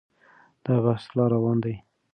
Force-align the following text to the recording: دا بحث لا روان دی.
دا 0.63 0.75
بحث 0.83 1.03
لا 1.15 1.25
روان 1.33 1.57
دی. 1.63 1.75